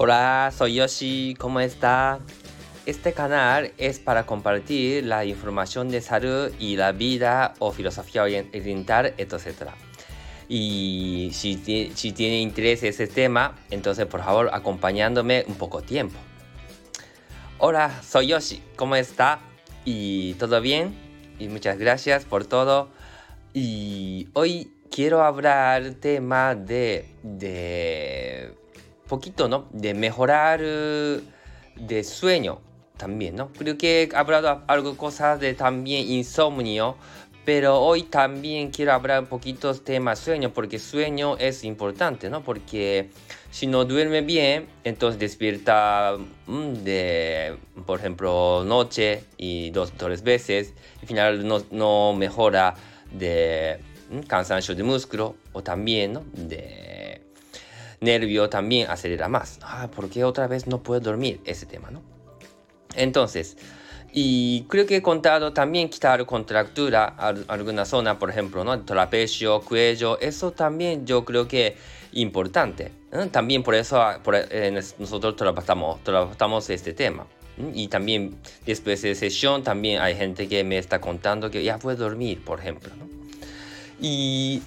Hola, 0.00 0.52
soy 0.56 0.74
Yoshi, 0.74 1.34
¿cómo 1.40 1.58
está? 1.58 2.20
Este 2.86 3.12
canal 3.12 3.72
es 3.78 3.98
para 3.98 4.26
compartir 4.26 5.04
la 5.04 5.24
información 5.24 5.88
de 5.88 6.00
salud 6.00 6.52
y 6.60 6.76
la 6.76 6.92
vida 6.92 7.54
o 7.58 7.72
filosofía 7.72 8.22
oriental, 8.22 9.12
etc. 9.18 9.70
Y 10.48 11.30
si, 11.32 11.56
tiene 12.12 12.40
interés 12.40 12.84
ese 12.84 13.08
tema, 13.08 13.56
entonces 13.72 14.06
por 14.06 14.22
favor 14.22 14.50
acompañándome 14.52 15.44
un 15.48 15.56
poco 15.56 15.82
tiempo. 15.82 16.16
Hola, 17.58 18.00
soy 18.00 18.28
Yoshi, 18.28 18.62
¿cómo 18.76 18.94
está? 18.94 19.40
¿Y 19.84 20.34
todo 20.34 20.60
bien? 20.60 20.94
Y 21.40 21.48
muchas 21.48 21.76
gracias 21.76 22.24
por 22.24 22.46
todo. 22.46 22.90
Y 23.52 24.28
hoy 24.34 24.70
quiero 24.92 25.24
hablar 25.24 25.94
tema 25.94 26.54
de, 26.54 27.16
de 27.24 28.54
poquito, 29.08 29.48
¿no? 29.48 29.66
De 29.72 29.94
mejorar 29.94 30.60
eh, 30.62 31.20
de 31.76 32.04
sueño 32.04 32.60
también, 32.96 33.36
¿no? 33.36 33.48
Creo 33.52 33.76
que 33.78 34.02
he 34.04 34.16
hablado 34.16 34.62
algo 34.66 34.96
cosas 34.96 35.40
de 35.40 35.54
también 35.54 36.06
insomnio, 36.08 36.96
pero 37.44 37.80
hoy 37.80 38.02
también 38.02 38.70
quiero 38.70 38.92
hablar 38.92 39.20
un 39.20 39.26
poquito 39.26 39.74
tema 39.74 40.14
sueño, 40.16 40.52
porque 40.52 40.78
sueño 40.78 41.38
es 41.38 41.64
importante, 41.64 42.28
¿no? 42.28 42.42
Porque 42.44 43.10
si 43.50 43.66
no 43.66 43.84
duerme 43.86 44.20
bien, 44.20 44.68
entonces 44.84 45.18
despierta 45.18 46.16
mm, 46.46 46.72
de, 46.84 47.56
por 47.86 48.00
ejemplo, 48.00 48.64
noche 48.66 49.24
y 49.38 49.70
dos, 49.70 49.92
tres 49.96 50.22
veces, 50.22 50.74
y 50.98 51.00
al 51.00 51.06
final 51.06 51.48
no, 51.48 51.62
no 51.70 52.12
mejora 52.12 52.74
de 53.10 53.78
mm, 54.10 54.20
cansancio 54.26 54.74
de 54.74 54.82
músculo 54.82 55.36
o 55.52 55.62
también, 55.62 56.12
¿no? 56.12 56.24
De 56.34 56.97
nervio 58.00 58.48
también 58.48 58.90
acelera 58.90 59.28
más. 59.28 59.58
Ah, 59.62 59.88
¿por 59.94 60.08
qué 60.08 60.24
otra 60.24 60.46
vez 60.46 60.66
no 60.66 60.82
puedo 60.82 61.00
dormir? 61.00 61.40
Ese 61.44 61.66
tema, 61.66 61.90
¿no? 61.90 62.02
Entonces, 62.94 63.56
y 64.12 64.62
creo 64.68 64.86
que 64.86 64.96
he 64.96 65.02
contado 65.02 65.52
también 65.52 65.88
quitar 65.88 66.24
contractura 66.24 67.14
a 67.18 67.34
alguna 67.48 67.84
zona, 67.84 68.18
por 68.18 68.30
ejemplo, 68.30 68.64
¿no? 68.64 68.80
Trapecio, 68.84 69.60
cuello, 69.60 70.18
eso 70.20 70.52
también 70.52 71.06
yo 71.06 71.24
creo 71.24 71.46
que 71.46 71.76
importante. 72.12 72.92
También 73.30 73.62
por 73.62 73.74
eso 73.74 74.02
por, 74.22 74.34
eh, 74.36 74.80
nosotros 74.98 75.36
trabajamos, 75.36 76.02
trabajamos 76.02 76.68
este 76.70 76.92
tema. 76.92 77.26
Y 77.74 77.88
también 77.88 78.38
después 78.64 79.02
de 79.02 79.14
sesión 79.14 79.62
también 79.62 80.00
hay 80.00 80.14
gente 80.14 80.48
que 80.48 80.62
me 80.62 80.78
está 80.78 81.00
contando 81.00 81.50
que 81.50 81.62
ya 81.62 81.78
puede 81.78 81.96
dormir, 81.96 82.42
por 82.44 82.60
ejemplo. 82.60 82.92
¿no? 82.96 83.08
Y, 84.00 84.62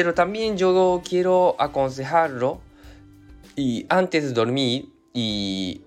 pero 0.00 0.14
también 0.14 0.56
yo 0.56 1.02
quiero 1.06 1.56
aconsejarlo 1.58 2.62
y 3.54 3.84
antes 3.90 4.24
de 4.24 4.32
dormir 4.32 4.88
y 5.12 5.82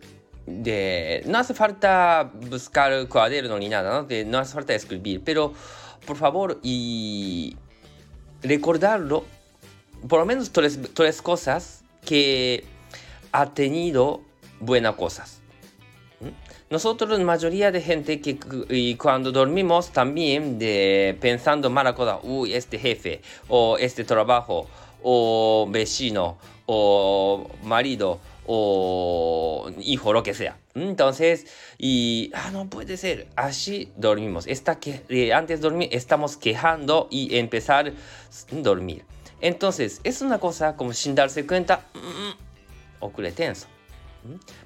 de, 0.46 1.24
no 1.26 1.40
hace 1.40 1.56
falta 1.56 2.32
buscar 2.48 3.08
cuaderno 3.08 3.58
ni 3.58 3.70
nada, 3.70 4.04
¿no? 4.04 4.08
No 4.28 4.38
hace 4.38 4.54
falta 4.54 4.76
escribir, 4.76 5.24
pero 5.26 5.52
por 6.06 6.16
favor 6.16 6.60
y 6.62 7.58
recordarlo, 8.44 9.26
por 10.08 10.20
lo 10.20 10.28
menos 10.28 10.52
tres, 10.52 10.78
tres 10.94 11.24
cosas 11.24 11.84
que 12.06 12.66
ha 13.32 13.48
tenido 13.48 14.22
buenas 14.60 14.94
cosas. 14.94 15.42
Nosotros, 16.70 17.10
la 17.18 17.24
mayoría 17.24 17.72
de 17.72 17.82
gente 17.82 18.20
que 18.20 18.38
cuando 18.98 19.32
dormimos 19.32 19.92
también 19.92 20.58
de 20.58 21.18
pensando 21.20 21.70
mala 21.70 21.94
cosa, 21.94 22.20
uy, 22.24 22.54
este 22.54 22.80
jefe, 22.80 23.22
o 23.48 23.78
este 23.78 24.04
trabajo, 24.04 24.68
o 25.04 25.68
vecino, 25.70 26.38
o 26.66 27.50
marido, 27.64 28.20
o 28.46 29.70
hijo, 29.80 30.14
lo 30.14 30.24
que 30.24 30.34
sea. 30.34 30.58
Entonces, 30.76 31.46
y, 31.78 32.32
ah, 32.34 32.50
no 32.52 32.68
puede 32.68 32.98
ser, 32.98 33.28
así 33.36 33.92
dormimos. 33.96 34.46
Que, 34.46 35.02
eh, 35.10 35.34
antes 35.34 35.60
de 35.60 35.70
dormir 35.70 35.90
estamos 35.92 36.38
quejando 36.38 37.08
y 37.12 37.38
empezar 37.38 37.90
a 37.90 38.56
dormir. 38.56 39.06
Entonces, 39.42 40.00
es 40.04 40.22
una 40.22 40.40
cosa 40.40 40.76
como 40.76 40.94
sin 40.94 41.16
darse 41.16 41.46
cuenta, 41.46 41.86
mm, 41.94 43.04
ocurre 43.04 43.32
tenso. 43.32 43.68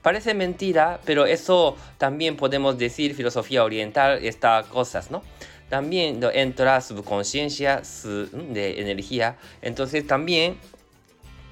Parece 0.01 0.33
mentira, 0.33 0.99
pero 1.05 1.25
eso 1.25 1.75
también 1.97 2.37
podemos 2.37 2.77
decir 2.77 3.15
filosofía 3.15 3.63
oriental, 3.63 4.23
estas 4.23 4.67
cosas, 4.67 5.11
¿no? 5.11 5.23
También 5.69 6.19
entra 6.33 6.79
subconsciencia 6.81 7.81
de 8.03 8.81
energía, 8.81 9.37
entonces 9.61 10.07
también 10.07 10.57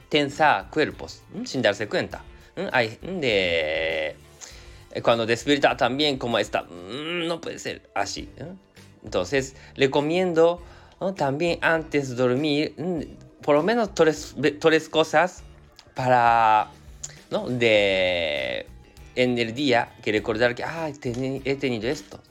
tensa 0.09 0.67
cuerpos 0.71 1.21
sin 1.43 1.61
darse 1.61 1.88
cuenta. 1.88 2.23
Hay 2.71 2.97
de 3.01 4.16
cuando 5.03 5.25
despierta 5.25 5.75
también 5.75 6.17
como 6.17 6.39
está, 6.39 6.63
mm, 6.63 7.27
no 7.27 7.41
puede 7.41 7.59
ser 7.59 7.89
así. 7.93 8.29
Entonces 9.03 9.55
recomiendo 9.75 10.61
también 11.17 11.59
antes 11.61 12.09
de 12.09 12.16
dormir 12.16 12.75
por 13.41 13.55
lo 13.55 13.63
menos 13.63 13.93
tres, 13.93 14.35
tres 14.59 14.89
cosas 14.89 15.43
para 15.93 16.72
¿no? 17.29 17.47
De 17.47 18.67
en 19.15 19.37
el 19.37 19.53
día 19.53 19.93
que 20.03 20.11
recordar 20.11 20.55
que 20.55 20.63
ah, 20.63 20.89
he 20.89 21.55
tenido 21.55 21.89
esto. 21.89 22.21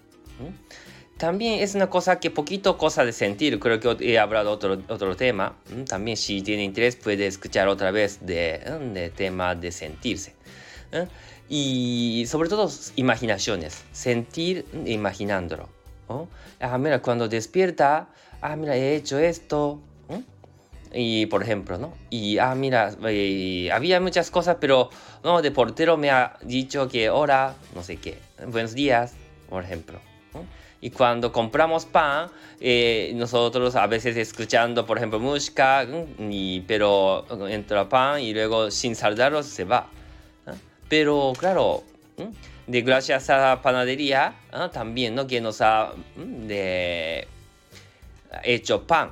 También 1.16 1.60
es 1.60 1.74
una 1.74 1.88
cosa 1.88 2.18
que 2.18 2.30
poquito 2.30 2.76
cosa 2.76 3.04
de 3.04 3.12
sentir, 3.12 3.58
creo 3.60 3.80
que 3.80 3.96
he 4.00 4.18
hablado 4.18 4.50
otro, 4.50 4.82
otro 4.88 5.16
tema. 5.16 5.56
También 5.88 6.16
si 6.16 6.42
tiene 6.42 6.64
interés 6.64 6.96
puede 6.96 7.26
escuchar 7.26 7.68
otra 7.68 7.90
vez 7.90 8.18
de, 8.20 8.60
de 8.92 9.10
tema 9.10 9.54
de 9.54 9.72
sentirse. 9.72 10.34
Y 11.48 12.24
sobre 12.28 12.48
todo 12.48 12.70
imaginaciones, 12.96 13.82
sentir 13.92 14.66
imaginándolo. 14.86 15.68
Ah, 16.60 16.78
mira, 16.78 17.00
cuando 17.00 17.28
despierta, 17.28 18.08
ah, 18.40 18.56
mira, 18.56 18.76
he 18.76 18.96
hecho 18.96 19.18
esto, 19.18 19.80
y 20.94 21.26
por 21.26 21.42
ejemplo, 21.42 21.76
¿no? 21.76 21.94
Y, 22.10 22.38
ah, 22.38 22.54
mira, 22.54 22.94
eh, 23.06 23.70
había 23.72 24.00
muchas 24.00 24.30
cosas, 24.30 24.58
pero, 24.60 24.90
no, 25.24 25.42
de 25.42 25.50
portero 25.50 25.96
me 25.96 26.10
ha 26.10 26.38
dicho 26.42 26.88
que 26.88 27.10
hola, 27.10 27.56
no 27.74 27.82
sé 27.82 27.96
qué, 27.96 28.18
buenos 28.46 28.74
días, 28.74 29.14
por 29.48 29.64
ejemplo. 29.64 29.98
Y 30.80 30.90
cuando 30.90 31.32
compramos 31.32 31.86
pan, 31.86 32.28
eh, 32.60 33.12
nosotros 33.14 33.74
a 33.74 33.86
veces 33.86 34.16
escuchando, 34.18 34.84
por 34.84 34.98
ejemplo, 34.98 35.18
música, 35.18 35.86
y, 36.18 36.60
pero 36.60 37.24
entra 37.48 37.88
pan 37.88 38.20
y 38.20 38.34
luego 38.34 38.70
sin 38.70 38.94
saludarlos 38.94 39.46
se 39.46 39.64
va. 39.64 39.88
Pero 40.90 41.32
claro, 41.38 41.82
de 42.66 42.82
gracias 42.82 43.30
a 43.30 43.38
la 43.38 43.62
panadería, 43.62 44.34
también, 44.72 45.14
¿no? 45.14 45.26
Que 45.26 45.40
nos 45.40 45.62
ha 45.62 45.92
de, 46.16 47.26
hecho 48.44 48.86
pan, 48.86 49.10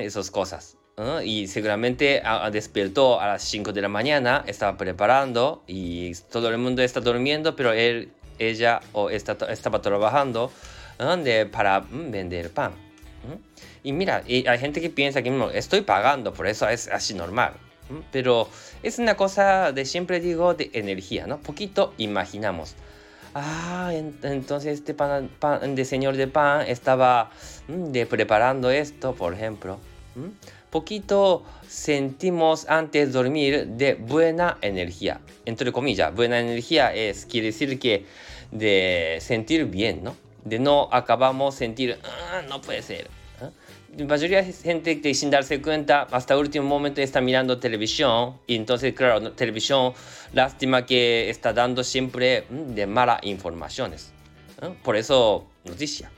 esas 0.00 0.30
cosas. 0.30 0.77
Y 1.24 1.46
seguramente 1.46 2.22
despertó 2.50 3.20
a 3.20 3.28
las 3.28 3.42
5 3.44 3.72
de 3.72 3.82
la 3.82 3.88
mañana, 3.88 4.42
estaba 4.46 4.76
preparando 4.76 5.62
y 5.68 6.12
todo 6.30 6.48
el 6.48 6.58
mundo 6.58 6.82
está 6.82 7.00
durmiendo, 7.00 7.54
pero 7.54 7.72
él, 7.72 8.10
ella 8.38 8.80
o 8.92 9.08
estaba 9.08 9.80
trabajando 9.80 10.50
para 11.52 11.80
mm, 11.80 12.10
vender 12.10 12.50
pan. 12.50 12.72
Y 13.84 13.92
mira, 13.92 14.24
hay 14.26 14.58
gente 14.58 14.80
que 14.80 14.90
piensa 14.90 15.22
que 15.22 15.50
estoy 15.54 15.82
pagando, 15.82 16.32
por 16.32 16.48
eso 16.48 16.68
es 16.68 16.88
así 16.88 17.14
normal. 17.14 17.52
Pero 18.10 18.48
es 18.82 18.98
una 18.98 19.16
cosa 19.16 19.72
de 19.72 19.84
siempre 19.84 20.20
digo 20.20 20.54
de 20.54 20.70
energía, 20.74 21.26
¿no? 21.26 21.38
Poquito 21.38 21.94
imaginamos. 21.96 22.74
Ah, 23.34 23.92
entonces 24.22 24.80
este 24.80 24.94
pan, 24.94 25.30
de 25.74 25.84
señor 25.84 26.16
de 26.16 26.26
pan 26.26 26.66
estaba 26.66 27.30
de 27.68 28.04
preparando 28.04 28.70
esto, 28.70 29.14
por 29.14 29.32
ejemplo 29.32 29.78
poquito 30.70 31.44
sentimos 31.66 32.66
antes 32.68 33.12
dormir 33.12 33.66
de 33.66 33.94
buena 33.94 34.58
energía. 34.62 35.20
Entre 35.44 35.72
comillas, 35.72 36.14
buena 36.14 36.40
energía 36.40 36.94
es, 36.94 37.26
quiere 37.26 37.48
decir 37.48 37.78
que 37.78 38.06
de 38.50 39.18
sentir 39.20 39.66
bien, 39.66 40.02
¿no? 40.02 40.16
De 40.44 40.58
no 40.58 40.88
acabamos 40.92 41.54
sentir, 41.54 41.98
ah, 42.04 42.42
no 42.48 42.60
puede 42.60 42.82
ser. 42.82 43.08
¿ah? 43.40 43.50
La 43.96 44.04
mayoría 44.06 44.42
de 44.42 44.52
gente 44.52 45.00
que 45.00 45.14
sin 45.14 45.30
darse 45.30 45.60
cuenta 45.60 46.02
hasta 46.10 46.34
el 46.34 46.40
último 46.40 46.66
momento 46.66 47.00
está 47.00 47.20
mirando 47.20 47.58
televisión 47.58 48.38
y 48.46 48.56
entonces 48.56 48.94
claro, 48.94 49.32
televisión, 49.32 49.92
lástima 50.32 50.86
que 50.86 51.30
está 51.30 51.52
dando 51.52 51.82
siempre 51.84 52.44
mm, 52.48 52.74
de 52.74 52.86
malas 52.86 53.20
informaciones. 53.22 54.12
Por 54.82 54.96
eso, 54.96 55.46
noticia. 55.64 56.10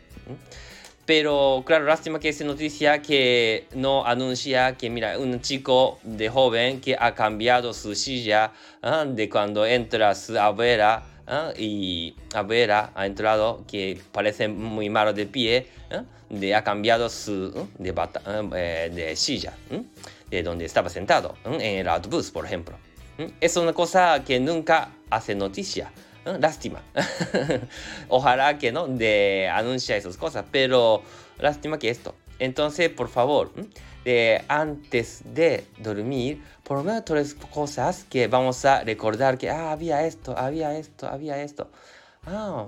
Pero 1.10 1.64
claro, 1.66 1.86
lástima 1.86 2.20
que 2.20 2.28
esa 2.28 2.44
noticia 2.44 3.02
que 3.02 3.66
no 3.74 4.06
anuncia 4.06 4.76
que, 4.76 4.88
mira, 4.90 5.18
un 5.18 5.40
chico 5.40 5.98
de 6.04 6.28
joven 6.28 6.80
que 6.80 6.96
ha 6.96 7.16
cambiado 7.16 7.74
su 7.74 7.96
silla 7.96 8.52
¿ah? 8.80 9.04
de 9.04 9.28
cuando 9.28 9.66
entra 9.66 10.14
su 10.14 10.38
abuela 10.38 11.02
¿ah? 11.26 11.50
y 11.58 12.14
abuela 12.32 12.92
ha 12.94 13.06
entrado 13.06 13.64
que 13.66 14.00
parece 14.12 14.46
muy 14.46 14.88
malo 14.88 15.12
de 15.12 15.26
pie, 15.26 15.66
¿ah? 15.90 16.04
de, 16.28 16.54
ha 16.54 16.62
cambiado 16.62 17.08
su 17.08 17.68
de, 17.76 17.92
eh, 18.54 18.90
de 18.94 19.16
silla 19.16 19.52
de 20.30 20.42
donde 20.44 20.64
estaba 20.64 20.88
sentado 20.88 21.34
en 21.44 21.60
el 21.60 21.88
autobús, 21.88 22.30
por 22.30 22.46
ejemplo. 22.46 22.78
Es 23.40 23.56
una 23.56 23.72
cosa 23.72 24.22
que 24.24 24.38
nunca 24.38 24.92
hace 25.10 25.34
noticia. 25.34 25.90
Lástima. 26.24 26.82
Ojalá 28.08 28.58
que 28.58 28.72
no 28.72 28.86
de 28.86 29.48
anuncia 29.52 29.96
esas 29.96 30.16
cosas, 30.16 30.44
pero 30.50 31.02
lástima 31.38 31.78
que 31.78 31.88
esto. 31.88 32.14
Entonces, 32.38 32.90
por 32.90 33.08
favor, 33.08 33.52
de 34.04 34.42
antes 34.48 35.22
de 35.24 35.66
dormir, 35.78 36.42
por 36.62 36.78
lo 36.78 36.84
menos 36.84 37.04
tres 37.04 37.34
cosas 37.34 38.04
que 38.08 38.28
vamos 38.28 38.64
a 38.64 38.82
recordar 38.82 39.38
que 39.38 39.50
ah, 39.50 39.72
había 39.72 40.06
esto, 40.06 40.36
había 40.36 40.76
esto, 40.76 41.06
había 41.06 41.42
esto. 41.42 41.70
Ah, 42.26 42.66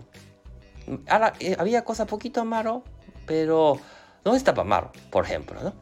eh, 1.41 1.57
había 1.59 1.85
cosa 1.85 2.07
poquito 2.07 2.45
malo, 2.45 2.83
pero 3.27 3.79
no 4.25 4.35
estaba 4.35 4.65
malo, 4.65 4.93
por 5.11 5.25
ejemplo, 5.25 5.63
¿no? 5.63 5.73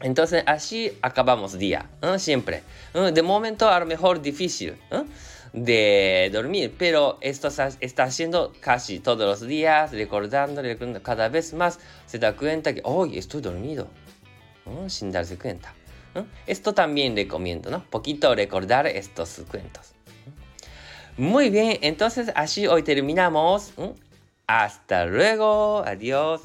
Entonces 0.00 0.42
así 0.46 0.92
acabamos 1.00 1.56
día, 1.56 1.88
siempre. 2.18 2.62
De 2.92 3.22
momento 3.22 3.68
a 3.68 3.78
lo 3.80 3.86
mejor 3.86 4.20
difícil 4.20 4.76
de 5.54 6.30
dormir, 6.32 6.74
pero 6.76 7.16
esto 7.20 7.46
está 7.48 8.02
haciendo 8.02 8.52
casi 8.58 8.98
todos 8.98 9.24
los 9.24 9.48
días, 9.48 9.92
recordando, 9.92 10.60
recordando, 10.60 11.00
cada 11.00 11.28
vez 11.28 11.54
más 11.54 11.78
se 12.06 12.18
da 12.18 12.34
cuenta 12.34 12.74
que 12.74 12.80
hoy 12.82 13.16
estoy 13.16 13.40
dormido, 13.40 13.86
sin 14.88 15.12
darse 15.12 15.38
cuenta. 15.38 15.72
Esto 16.46 16.74
también 16.74 17.14
recomiendo, 17.14 17.70
¿no? 17.70 17.84
Poquito 17.88 18.34
recordar 18.34 18.88
estos 18.88 19.42
cuentos. 19.48 19.92
Muy 21.16 21.50
bien, 21.50 21.78
entonces 21.82 22.32
así 22.34 22.66
hoy 22.66 22.82
terminamos. 22.82 23.72
Hasta 24.48 25.06
luego, 25.06 25.84
adiós. 25.86 26.40